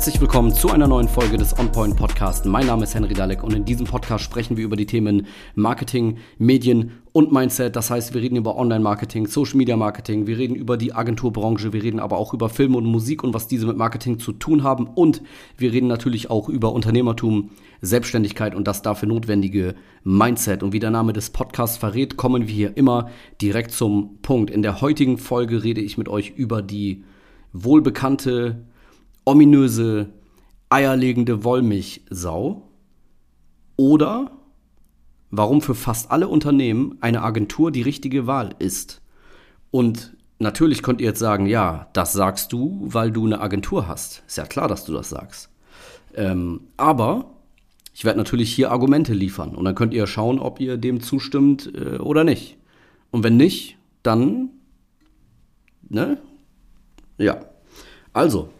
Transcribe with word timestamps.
Herzlich 0.00 0.22
willkommen 0.22 0.54
zu 0.54 0.70
einer 0.70 0.88
neuen 0.88 1.08
Folge 1.08 1.36
des 1.36 1.58
OnPoint 1.58 1.94
Podcast. 1.94 2.46
Mein 2.46 2.68
Name 2.68 2.84
ist 2.84 2.94
Henry 2.94 3.12
Dalek 3.12 3.44
und 3.44 3.52
in 3.52 3.66
diesem 3.66 3.86
Podcast 3.86 4.24
sprechen 4.24 4.56
wir 4.56 4.64
über 4.64 4.74
die 4.74 4.86
Themen 4.86 5.26
Marketing, 5.56 6.16
Medien 6.38 6.92
und 7.12 7.32
Mindset. 7.32 7.76
Das 7.76 7.90
heißt, 7.90 8.14
wir 8.14 8.22
reden 8.22 8.36
über 8.36 8.56
Online-Marketing, 8.56 9.26
Social-Media-Marketing, 9.26 10.26
wir 10.26 10.38
reden 10.38 10.54
über 10.54 10.78
die 10.78 10.94
Agenturbranche, 10.94 11.74
wir 11.74 11.82
reden 11.82 12.00
aber 12.00 12.16
auch 12.16 12.32
über 12.32 12.48
Film 12.48 12.76
und 12.76 12.86
Musik 12.86 13.22
und 13.22 13.34
was 13.34 13.46
diese 13.46 13.66
mit 13.66 13.76
Marketing 13.76 14.18
zu 14.18 14.32
tun 14.32 14.62
haben 14.62 14.86
und 14.86 15.20
wir 15.58 15.70
reden 15.70 15.88
natürlich 15.88 16.30
auch 16.30 16.48
über 16.48 16.72
Unternehmertum, 16.72 17.50
Selbstständigkeit 17.82 18.54
und 18.54 18.66
das 18.66 18.80
dafür 18.80 19.06
notwendige 19.06 19.74
Mindset. 20.02 20.62
Und 20.62 20.72
wie 20.72 20.80
der 20.80 20.92
Name 20.92 21.12
des 21.12 21.28
Podcasts 21.28 21.76
verrät, 21.76 22.16
kommen 22.16 22.48
wir 22.48 22.54
hier 22.54 22.74
immer 22.74 23.10
direkt 23.42 23.72
zum 23.72 24.16
Punkt. 24.22 24.50
In 24.50 24.62
der 24.62 24.80
heutigen 24.80 25.18
Folge 25.18 25.62
rede 25.62 25.82
ich 25.82 25.98
mit 25.98 26.08
euch 26.08 26.30
über 26.30 26.62
die 26.62 27.04
wohlbekannte 27.52 28.64
ominöse, 29.24 30.10
eierlegende 30.68 31.44
Wollmilchsau? 31.44 32.68
Oder 33.76 34.30
warum 35.30 35.62
für 35.62 35.74
fast 35.74 36.10
alle 36.10 36.28
Unternehmen 36.28 36.98
eine 37.00 37.22
Agentur 37.22 37.70
die 37.70 37.82
richtige 37.82 38.26
Wahl 38.26 38.54
ist? 38.58 39.00
Und 39.70 40.16
natürlich 40.38 40.82
könnt 40.82 41.00
ihr 41.00 41.08
jetzt 41.08 41.18
sagen, 41.18 41.46
ja, 41.46 41.88
das 41.92 42.12
sagst 42.12 42.52
du, 42.52 42.80
weil 42.82 43.10
du 43.10 43.26
eine 43.26 43.40
Agentur 43.40 43.88
hast. 43.88 44.22
Ist 44.26 44.38
ja 44.38 44.44
klar, 44.44 44.68
dass 44.68 44.84
du 44.84 44.92
das 44.92 45.08
sagst. 45.08 45.48
Ähm, 46.14 46.60
aber 46.76 47.30
ich 47.94 48.04
werde 48.04 48.18
natürlich 48.18 48.52
hier 48.52 48.70
Argumente 48.70 49.12
liefern 49.12 49.54
und 49.54 49.64
dann 49.64 49.74
könnt 49.74 49.94
ihr 49.94 50.06
schauen, 50.06 50.38
ob 50.38 50.60
ihr 50.60 50.76
dem 50.76 51.00
zustimmt 51.00 51.72
äh, 51.74 51.98
oder 51.98 52.24
nicht. 52.24 52.56
Und 53.10 53.24
wenn 53.24 53.36
nicht, 53.36 53.76
dann, 54.02 54.50
ne? 55.88 56.18
Ja. 57.18 57.44
Also, 58.12 58.50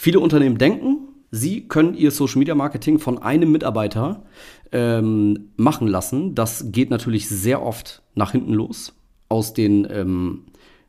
Viele 0.00 0.20
Unternehmen 0.20 0.58
denken, 0.58 1.08
sie 1.32 1.66
können 1.66 1.94
ihr 1.94 2.12
Social 2.12 2.38
Media 2.38 2.54
Marketing 2.54 3.00
von 3.00 3.18
einem 3.18 3.50
Mitarbeiter 3.50 4.22
ähm, 4.70 5.50
machen 5.56 5.88
lassen. 5.88 6.36
Das 6.36 6.66
geht 6.70 6.88
natürlich 6.88 7.28
sehr 7.28 7.60
oft 7.60 8.00
nach 8.14 8.30
hinten 8.30 8.54
los. 8.54 8.94
Aus 9.28 9.54
den 9.54 9.88
ähm, 9.90 10.44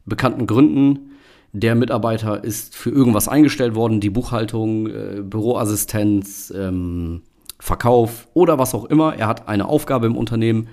bekannten 0.05 0.45
Gründen. 0.45 1.13
Der 1.53 1.73
Mitarbeiter 1.73 2.43
ist 2.43 2.75
für 2.75 2.91
irgendwas 2.91 3.27
eingestellt 3.27 3.73
worden, 3.73 3.99
die 3.99 4.11
Buchhaltung, 4.11 4.85
äh, 4.85 5.23
Büroassistenz, 5.23 6.53
ähm, 6.55 7.23
Verkauf 7.57 8.27
oder 8.35 8.59
was 8.59 8.75
auch 8.75 8.85
immer. 8.85 9.15
Er 9.15 9.25
hat 9.25 9.47
eine 9.47 9.67
Aufgabe 9.67 10.05
im 10.05 10.15
Unternehmen 10.15 10.67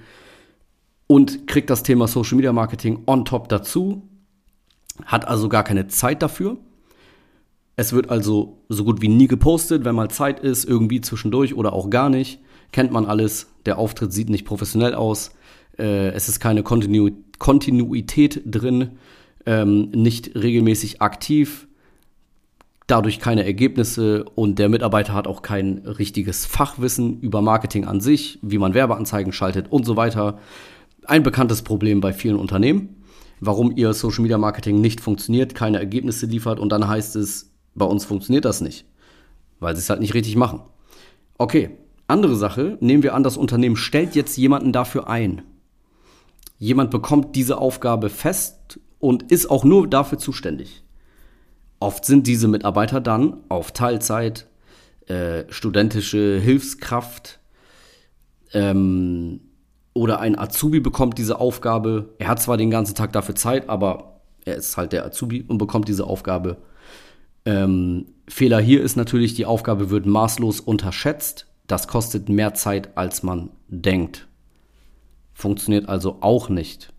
und 1.07 1.47
kriegt 1.47 1.71
das 1.71 1.83
Thema 1.83 2.07
Social 2.07 2.37
Media 2.37 2.53
Marketing 2.53 2.99
on 3.07 3.25
top 3.25 3.49
dazu, 3.49 4.03
hat 5.07 5.27
also 5.27 5.49
gar 5.49 5.65
keine 5.65 5.87
Zeit 5.87 6.21
dafür 6.21 6.59
es 7.77 7.93
wird 7.93 8.11
also 8.11 8.63
so 8.69 8.85
gut 8.85 9.03
wie 9.03 9.09
nie 9.09 9.29
gepostet, 9.29 9.85
wenn 9.85 9.95
mal 9.95 10.11
Zeit 10.11 10.41
ist, 10.41 10.65
irgendwie 10.65 11.03
zwischendurch 11.03 11.55
oder 11.55 11.75
auch 11.75 11.91
gar 11.91 12.09
nicht. 12.09 12.41
Kennt 12.73 12.91
man 12.91 13.05
alles. 13.05 13.53
Der 13.67 13.79
Auftritt 13.79 14.13
sieht 14.13 14.31
nicht 14.31 14.47
professionell 14.47 14.95
aus. 14.95 15.33
Äh, 15.79 16.09
es 16.09 16.29
ist 16.29 16.41
keine 16.41 16.63
Kontinu 16.63 17.11
Kontinuität 17.39 18.43
drin. 18.47 18.93
Ähm, 19.45 19.91
nicht 19.91 20.35
regelmäßig 20.35 21.03
aktiv. 21.03 21.69
Dadurch 22.87 23.19
keine 23.19 23.45
Ergebnisse 23.45 24.25
und 24.25 24.59
der 24.59 24.71
Mitarbeiter 24.71 25.13
hat 25.13 25.27
auch 25.27 25.43
kein 25.43 25.79
richtiges 25.79 26.47
Fachwissen 26.47 27.21
über 27.21 27.43
Marketing 27.43 27.85
an 27.85 28.01
sich, 28.01 28.39
wie 28.43 28.59
man 28.59 28.75
Werbeanzeigen 28.75 29.33
schaltet 29.33 29.71
und 29.71 29.85
so 29.85 29.97
weiter. 29.97 30.39
Ein 31.05 31.23
bekanntes 31.23 31.63
Problem 31.63 32.01
bei 32.01 32.13
vielen 32.13 32.37
Unternehmen 32.37 32.97
warum 33.41 33.77
ihr 33.77 33.93
Social 33.93 34.23
Media 34.23 34.39
Marketing 34.39 34.81
nicht 34.81 35.01
funktioniert, 35.01 35.55
keine 35.55 35.79
Ergebnisse 35.79 36.25
liefert 36.25 36.59
und 36.59 36.71
dann 36.71 36.89
heißt 36.89 37.17
es, 37.17 37.56
bei 37.77 37.85
uns 37.85 38.05
funktioniert 38.05 38.45
das 38.45 38.61
nicht, 38.61 38.87
weil 39.61 39.77
sie 39.77 39.81
es 39.81 39.91
halt 39.91 40.01
nicht 40.01 40.15
richtig 40.15 40.35
machen. 40.35 40.63
Okay, 41.39 41.71
andere 42.09 42.37
Sache, 42.37 42.79
nehmen 42.81 43.03
wir 43.03 43.15
an, 43.15 43.23
das 43.23 43.37
Unternehmen 43.37 43.77
stellt 43.77 44.15
jetzt 44.15 44.37
jemanden 44.37 44.73
dafür 44.73 45.09
ein. 45.09 45.43
Jemand 46.59 46.91
bekommt 46.91 47.37
diese 47.37 47.59
Aufgabe 47.59 48.09
fest 48.09 48.81
und 48.99 49.31
ist 49.31 49.51
auch 49.51 49.65
nur 49.65 49.87
dafür 49.87 50.19
zuständig. 50.19 50.83
Oft 51.79 52.07
sind 52.07 52.27
diese 52.27 52.49
Mitarbeiter 52.49 53.01
dann 53.01 53.39
auf 53.49 53.73
Teilzeit, 53.73 54.49
äh, 55.07 55.45
studentische 55.51 56.41
Hilfskraft 56.41 57.39
ähm, 58.53 59.41
oder 59.93 60.21
ein 60.21 60.39
Azubi 60.39 60.81
bekommt 60.81 61.19
diese 61.19 61.39
Aufgabe. 61.39 62.15
Er 62.19 62.29
hat 62.29 62.41
zwar 62.41 62.57
den 62.57 62.71
ganzen 62.71 62.95
Tag 62.95 63.13
dafür 63.13 63.35
Zeit, 63.35 63.69
aber 63.69 64.21
er 64.47 64.57
ist 64.57 64.77
halt 64.79 64.93
der 64.93 65.05
Azubi 65.05 65.45
und 65.47 65.59
bekommt 65.59 65.89
diese 65.89 66.05
Aufgabe 66.05 66.57
ähm, 67.47 68.07
Fehler 68.29 68.61
hier 68.61 68.83
ist 68.83 68.97
natürlich, 68.97 69.35
die 69.35 69.47
Aufgabe 69.47 69.89
wird 69.91 70.05
maßlos 70.05 70.61
unterschätzt. 70.61 71.47
Das 71.67 71.89
kostet 71.89 72.29
mehr 72.29 72.55
Zeit, 72.55 72.97
als 72.97 73.23
man 73.23 73.51
denkt. 73.69 74.29
Funktioniert 75.33 75.89
also 75.89 76.19
auch 76.21 76.49
nicht. 76.49 76.93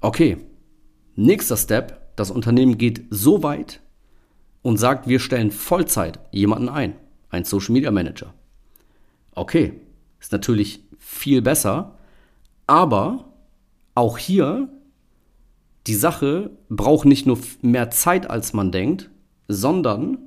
Okay, 0.00 0.38
nächster 1.16 1.56
Step. 1.56 2.00
Das 2.16 2.30
Unternehmen 2.30 2.76
geht 2.76 3.04
so 3.08 3.42
weit 3.42 3.80
und 4.60 4.76
sagt, 4.76 5.08
wir 5.08 5.18
stellen 5.18 5.50
Vollzeit 5.50 6.20
jemanden 6.30 6.68
ein, 6.68 6.94
ein 7.30 7.44
Social 7.44 7.72
Media 7.72 7.90
Manager. 7.90 8.34
Okay, 9.34 9.80
ist 10.20 10.32
natürlich 10.32 10.84
viel 10.98 11.40
besser, 11.40 11.98
aber 12.66 13.32
auch 13.94 14.18
hier, 14.18 14.68
die 15.86 15.94
Sache 15.94 16.50
braucht 16.68 17.06
nicht 17.06 17.26
nur 17.26 17.38
mehr 17.62 17.90
Zeit, 17.90 18.28
als 18.28 18.52
man 18.52 18.70
denkt, 18.70 19.10
sondern 19.48 20.18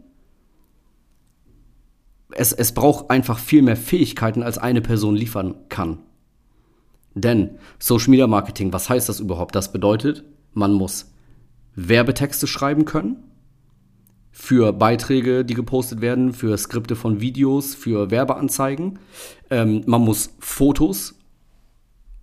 es, 2.31 2.51
es 2.51 2.73
braucht 2.73 3.09
einfach 3.09 3.39
viel 3.39 3.61
mehr 3.61 3.77
Fähigkeiten, 3.77 4.43
als 4.43 4.57
eine 4.57 4.81
Person 4.81 5.15
liefern 5.15 5.55
kann. 5.69 5.99
Denn 7.13 7.57
Social 7.79 8.09
Media 8.09 8.27
Marketing, 8.27 8.73
was 8.73 8.89
heißt 8.89 9.07
das 9.07 9.19
überhaupt? 9.19 9.55
Das 9.55 9.71
bedeutet, 9.71 10.25
man 10.53 10.73
muss 10.73 11.11
Werbetexte 11.75 12.47
schreiben 12.47 12.85
können 12.85 13.23
für 14.31 14.73
Beiträge, 14.73 15.45
die 15.45 15.53
gepostet 15.53 16.01
werden, 16.01 16.33
für 16.33 16.57
Skripte 16.57 16.97
von 16.97 17.21
Videos, 17.21 17.73
für 17.73 18.11
Werbeanzeigen. 18.11 18.99
Ähm, 19.49 19.83
man 19.85 20.01
muss 20.01 20.35
Fotos, 20.39 21.15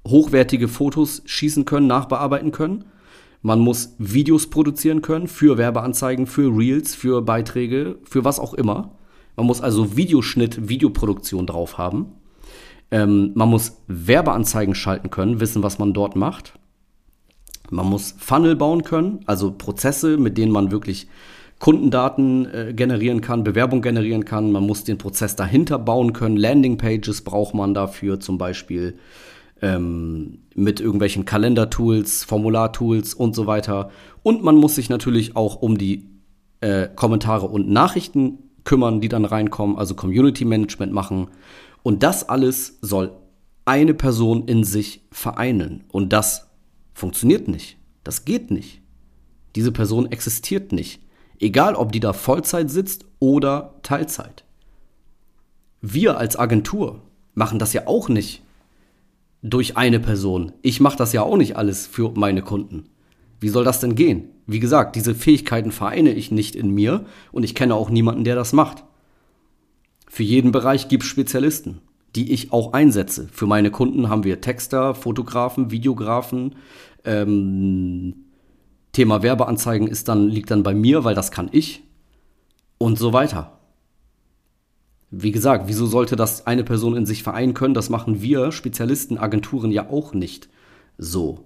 hochwertige 0.06 0.68
Fotos 0.68 1.22
schießen 1.24 1.64
können, 1.64 1.86
nachbearbeiten 1.86 2.52
können. 2.52 2.84
Man 3.42 3.58
muss 3.58 3.96
Videos 3.98 4.48
produzieren 4.48 5.02
können 5.02 5.26
für 5.26 5.58
Werbeanzeigen, 5.58 6.26
für 6.26 6.56
Reels, 6.56 6.94
für 6.94 7.22
Beiträge, 7.22 7.98
für 8.04 8.24
was 8.24 8.38
auch 8.38 8.54
immer. 8.54 8.92
Man 9.36 9.46
muss 9.46 9.60
also 9.60 9.96
Videoschnitt, 9.96 10.68
Videoproduktion 10.68 11.46
drauf 11.46 11.76
haben. 11.76 12.12
Ähm, 12.92 13.32
man 13.34 13.48
muss 13.48 13.82
Werbeanzeigen 13.88 14.76
schalten 14.76 15.10
können, 15.10 15.40
wissen, 15.40 15.62
was 15.62 15.78
man 15.78 15.92
dort 15.92 16.14
macht. 16.14 16.54
Man 17.70 17.86
muss 17.86 18.14
Funnel 18.18 18.54
bauen 18.54 18.84
können, 18.84 19.20
also 19.26 19.50
Prozesse, 19.50 20.18
mit 20.18 20.38
denen 20.38 20.52
man 20.52 20.70
wirklich 20.70 21.08
Kundendaten 21.58 22.46
äh, 22.46 22.72
generieren 22.74 23.22
kann, 23.22 23.44
Bewerbung 23.44 23.82
generieren 23.82 24.24
kann. 24.24 24.52
Man 24.52 24.66
muss 24.66 24.84
den 24.84 24.98
Prozess 24.98 25.36
dahinter 25.36 25.78
bauen 25.78 26.12
können. 26.12 26.36
Landingpages 26.36 27.22
braucht 27.22 27.54
man 27.54 27.72
dafür 27.72 28.20
zum 28.20 28.36
Beispiel 28.36 28.98
ähm, 29.62 30.40
mit 30.54 30.80
irgendwelchen 30.80 31.24
Kalendertools, 31.24 32.24
Formulartools 32.24 33.14
und 33.14 33.34
so 33.34 33.46
weiter. 33.46 33.90
Und 34.22 34.42
man 34.42 34.56
muss 34.56 34.74
sich 34.74 34.90
natürlich 34.90 35.36
auch 35.36 35.62
um 35.62 35.78
die 35.78 36.10
äh, 36.60 36.88
Kommentare 36.94 37.46
und 37.46 37.70
Nachrichten 37.70 38.38
kümmern, 38.64 39.00
die 39.00 39.08
dann 39.08 39.24
reinkommen, 39.24 39.78
also 39.78 39.94
Community 39.94 40.44
Management 40.44 40.92
machen. 40.92 41.28
Und 41.82 42.02
das 42.02 42.28
alles 42.28 42.78
soll 42.82 43.12
eine 43.64 43.94
Person 43.94 44.46
in 44.46 44.64
sich 44.64 45.02
vereinen. 45.10 45.84
Und 45.90 46.12
das 46.12 46.50
funktioniert 46.92 47.48
nicht. 47.48 47.78
Das 48.04 48.24
geht 48.24 48.50
nicht. 48.50 48.82
Diese 49.54 49.72
Person 49.72 50.10
existiert 50.10 50.72
nicht. 50.72 51.00
Egal, 51.38 51.74
ob 51.74 51.92
die 51.92 52.00
da 52.00 52.12
Vollzeit 52.12 52.70
sitzt 52.70 53.04
oder 53.18 53.74
Teilzeit. 53.82 54.44
Wir 55.80 56.18
als 56.18 56.38
Agentur 56.38 57.02
machen 57.34 57.58
das 57.58 57.72
ja 57.72 57.86
auch 57.86 58.08
nicht 58.08 58.41
durch 59.42 59.76
eine 59.76 60.00
Person. 60.00 60.52
Ich 60.62 60.80
mache 60.80 60.96
das 60.96 61.12
ja 61.12 61.22
auch 61.22 61.36
nicht 61.36 61.56
alles 61.56 61.86
für 61.86 62.12
meine 62.14 62.42
Kunden. 62.42 62.84
Wie 63.40 63.48
soll 63.48 63.64
das 63.64 63.80
denn 63.80 63.96
gehen? 63.96 64.28
Wie 64.46 64.60
gesagt, 64.60 64.94
diese 64.94 65.14
Fähigkeiten 65.14 65.72
vereine 65.72 66.12
ich 66.12 66.30
nicht 66.30 66.54
in 66.54 66.70
mir 66.70 67.04
und 67.32 67.42
ich 67.42 67.54
kenne 67.54 67.74
auch 67.74 67.90
niemanden, 67.90 68.24
der 68.24 68.36
das 68.36 68.52
macht. 68.52 68.84
Für 70.08 70.22
jeden 70.22 70.52
Bereich 70.52 70.88
gibt 70.88 71.02
es 71.02 71.08
Spezialisten, 71.08 71.80
die 72.14 72.32
ich 72.32 72.52
auch 72.52 72.72
einsetze. 72.72 73.28
Für 73.32 73.46
meine 73.46 73.70
Kunden 73.70 74.08
haben 74.08 74.24
wir 74.24 74.40
Texter, 74.40 74.94
Fotografen, 74.94 75.70
Videografen. 75.70 76.54
Ähm, 77.04 78.14
Thema 78.92 79.22
Werbeanzeigen 79.22 79.88
ist 79.88 80.08
dann, 80.08 80.28
liegt 80.28 80.50
dann 80.50 80.62
bei 80.62 80.74
mir, 80.74 81.02
weil 81.02 81.14
das 81.14 81.30
kann 81.30 81.48
ich. 81.50 81.82
Und 82.78 82.98
so 82.98 83.12
weiter. 83.12 83.58
Wie 85.12 85.30
gesagt, 85.30 85.68
wieso 85.68 85.86
sollte 85.86 86.16
das 86.16 86.46
eine 86.46 86.64
Person 86.64 86.96
in 86.96 87.06
sich 87.06 87.22
vereinen 87.22 87.54
können? 87.54 87.74
Das 87.74 87.90
machen 87.90 88.20
wir 88.20 88.50
Spezialisten, 88.50 89.18
Agenturen 89.18 89.70
ja 89.70 89.88
auch 89.88 90.14
nicht 90.14 90.48
so. 90.98 91.44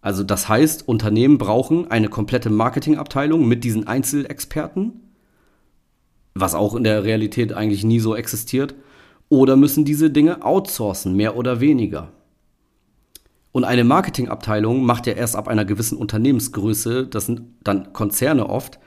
Also 0.00 0.22
das 0.22 0.48
heißt, 0.48 0.88
Unternehmen 0.88 1.36
brauchen 1.36 1.90
eine 1.90 2.08
komplette 2.08 2.48
Marketingabteilung 2.48 3.46
mit 3.46 3.64
diesen 3.64 3.86
Einzelexperten 3.86 5.04
was 6.34 6.54
auch 6.54 6.74
in 6.74 6.84
der 6.84 7.04
Realität 7.04 7.52
eigentlich 7.52 7.84
nie 7.84 8.00
so 8.00 8.14
existiert, 8.14 8.74
oder 9.28 9.56
müssen 9.56 9.84
diese 9.84 10.10
Dinge 10.10 10.44
outsourcen, 10.44 11.16
mehr 11.16 11.36
oder 11.36 11.60
weniger. 11.60 12.10
Und 13.52 13.64
eine 13.64 13.84
Marketingabteilung 13.84 14.84
macht 14.84 15.06
ja 15.06 15.14
erst 15.14 15.36
ab 15.36 15.48
einer 15.48 15.64
gewissen 15.64 15.96
Unternehmensgröße, 15.96 17.06
das 17.06 17.26
sind 17.26 17.42
dann 17.62 17.92
Konzerne 17.92 18.48
oft, 18.48 18.80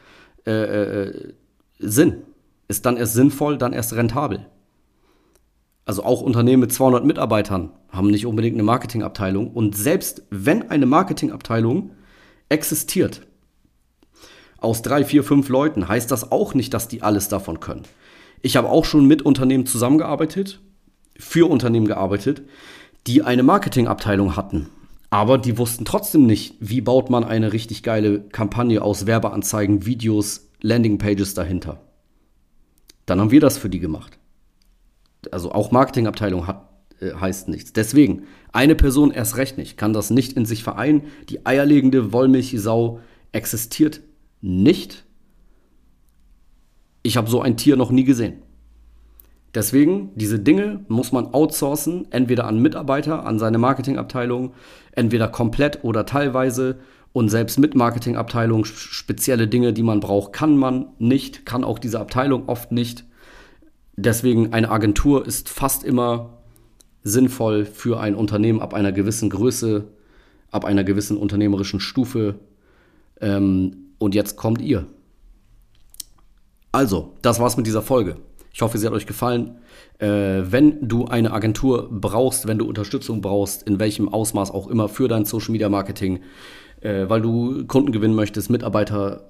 äh, 0.45 0.51
äh, 0.51 1.33
Sinn. 1.79 2.23
Ist 2.67 2.85
dann 2.85 2.97
erst 2.97 3.13
sinnvoll, 3.13 3.57
dann 3.57 3.73
erst 3.73 3.93
rentabel. 3.93 4.45
Also 5.85 6.03
auch 6.03 6.21
Unternehmen 6.21 6.61
mit 6.61 6.73
200 6.73 7.05
Mitarbeitern 7.05 7.71
haben 7.89 8.09
nicht 8.09 8.25
unbedingt 8.25 8.55
eine 8.55 8.63
Marketingabteilung. 8.63 9.51
Und 9.51 9.75
selbst 9.75 10.23
wenn 10.29 10.69
eine 10.69 10.85
Marketingabteilung 10.85 11.91
existiert, 12.49 13.21
aus 14.59 14.81
drei, 14.81 15.05
vier, 15.05 15.23
fünf 15.23 15.49
Leuten, 15.49 15.87
heißt 15.87 16.11
das 16.11 16.31
auch 16.31 16.53
nicht, 16.53 16.73
dass 16.73 16.87
die 16.87 17.03
alles 17.03 17.29
davon 17.29 17.59
können. 17.59 17.83
Ich 18.41 18.57
habe 18.57 18.69
auch 18.69 18.85
schon 18.85 19.05
mit 19.05 19.21
Unternehmen 19.21 19.65
zusammengearbeitet, 19.65 20.59
für 21.17 21.49
Unternehmen 21.49 21.87
gearbeitet, 21.87 22.41
die 23.07 23.23
eine 23.23 23.43
Marketingabteilung 23.43 24.35
hatten. 24.35 24.69
Aber 25.09 25.37
die 25.37 25.57
wussten 25.57 25.85
trotzdem 25.85 26.25
nicht, 26.25 26.55
wie 26.59 26.81
baut 26.81 27.09
man 27.09 27.23
eine 27.23 27.53
richtig 27.53 27.81
geile 27.81 28.21
Kampagne 28.21 28.81
aus 28.81 29.05
Werbeanzeigen, 29.05 29.85
Videos, 29.85 30.49
Landingpages 30.61 31.33
dahinter. 31.33 31.86
Dann 33.07 33.19
haben 33.19 33.31
wir 33.31 33.41
das 33.41 33.57
für 33.57 33.69
die 33.69 33.79
gemacht. 33.79 34.19
Also 35.31 35.51
auch 35.51 35.71
Marketingabteilung 35.71 36.45
hat, 36.45 36.69
äh, 36.99 37.13
heißt 37.13 37.47
nichts. 37.47 37.73
Deswegen, 37.73 38.23
eine 38.53 38.75
Person 38.75 39.09
erst 39.09 39.37
recht 39.37 39.57
nicht, 39.57 39.77
kann 39.77 39.93
das 39.93 40.11
nicht 40.11 40.33
in 40.33 40.45
sich 40.45 40.63
vereinen. 40.63 41.03
Die 41.29 41.45
eierlegende 41.45 42.13
Wollmilchsau 42.13 42.99
existiert 43.31 44.01
nicht. 44.41 45.05
Ich 47.01 47.17
habe 47.17 47.29
so 47.29 47.41
ein 47.41 47.57
Tier 47.57 47.77
noch 47.77 47.89
nie 47.89 48.03
gesehen. 48.03 48.43
Deswegen, 49.55 50.11
diese 50.15 50.39
Dinge 50.39 50.85
muss 50.87 51.11
man 51.11 51.33
outsourcen, 51.33 52.11
entweder 52.11 52.45
an 52.45 52.61
Mitarbeiter, 52.61 53.25
an 53.25 53.39
seine 53.39 53.57
Marketingabteilung, 53.57 54.53
entweder 54.91 55.29
komplett 55.29 55.83
oder 55.83 56.05
teilweise. 56.05 56.79
Und 57.17 57.29
selbst 57.29 57.57
mit 57.57 57.73
Marketingabteilung 57.73 58.63
spezielle 58.63 59.47
Dinge, 59.47 59.73
die 59.73 59.81
man 59.81 60.01
braucht, 60.01 60.33
kann 60.33 60.55
man 60.55 60.89
nicht, 60.99 61.47
kann 61.47 61.63
auch 61.63 61.79
diese 61.79 61.99
Abteilung 61.99 62.47
oft 62.47 62.71
nicht. 62.71 63.05
Deswegen 63.95 64.53
eine 64.53 64.69
Agentur 64.69 65.25
ist 65.25 65.49
fast 65.49 65.83
immer 65.83 66.37
sinnvoll 67.01 67.65
für 67.65 67.99
ein 67.99 68.13
Unternehmen 68.13 68.61
ab 68.61 68.75
einer 68.75 68.91
gewissen 68.91 69.31
Größe, 69.31 69.87
ab 70.51 70.63
einer 70.63 70.83
gewissen 70.83 71.17
unternehmerischen 71.17 71.79
Stufe. 71.79 72.35
Ähm, 73.19 73.87
und 73.97 74.13
jetzt 74.13 74.37
kommt 74.37 74.61
ihr. 74.61 74.85
Also, 76.71 77.13
das 77.23 77.39
war's 77.39 77.57
mit 77.57 77.65
dieser 77.65 77.81
Folge. 77.81 78.17
Ich 78.53 78.61
hoffe, 78.61 78.77
sie 78.77 78.85
hat 78.85 78.93
euch 78.93 79.07
gefallen. 79.07 79.57
Äh, 79.97 80.43
wenn 80.51 80.87
du 80.87 81.05
eine 81.05 81.33
Agentur 81.33 81.89
brauchst, 81.89 82.47
wenn 82.47 82.59
du 82.59 82.67
Unterstützung 82.67 83.21
brauchst, 83.21 83.63
in 83.63 83.79
welchem 83.79 84.07
Ausmaß 84.07 84.51
auch 84.51 84.67
immer 84.67 84.87
für 84.87 85.07
dein 85.07 85.25
Social 85.25 85.51
Media 85.51 85.69
Marketing, 85.69 86.19
äh, 86.81 87.05
weil 87.07 87.21
du 87.21 87.65
Kunden 87.65 87.91
gewinnen 87.91 88.15
möchtest, 88.15 88.49
Mitarbeiter 88.49 89.23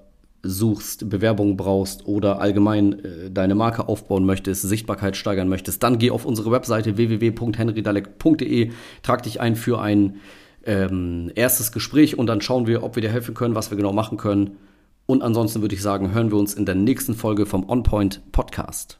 suchst, 0.44 1.09
Bewerbungen 1.09 1.57
brauchst 1.57 2.05
oder 2.05 2.39
allgemein 2.39 3.03
äh, 3.03 3.31
deine 3.31 3.55
Marke 3.55 3.88
aufbauen 3.88 4.25
möchtest, 4.25 4.61
Sichtbarkeit 4.61 5.17
steigern 5.17 5.49
möchtest, 5.49 5.83
dann 5.83 5.97
geh 5.97 6.11
auf 6.11 6.25
unsere 6.25 6.51
Webseite 6.51 6.97
www.henrydalek.de, 6.97 8.71
trag 9.03 9.23
dich 9.23 9.41
ein 9.41 9.55
für 9.55 9.81
ein 9.81 10.17
ähm, 10.65 11.31
erstes 11.35 11.71
Gespräch 11.71 12.17
und 12.17 12.27
dann 12.27 12.41
schauen 12.41 12.67
wir, 12.67 12.83
ob 12.83 12.95
wir 12.95 13.01
dir 13.01 13.11
helfen 13.11 13.33
können, 13.33 13.55
was 13.55 13.71
wir 13.71 13.77
genau 13.77 13.93
machen 13.93 14.17
können. 14.17 14.57
Und 15.05 15.23
ansonsten 15.23 15.61
würde 15.61 15.75
ich 15.75 15.81
sagen, 15.81 16.13
hören 16.13 16.31
wir 16.31 16.38
uns 16.38 16.53
in 16.53 16.65
der 16.65 16.75
nächsten 16.75 17.15
Folge 17.15 17.45
vom 17.45 17.67
OnPoint 17.67 18.31
Podcast. 18.33 19.00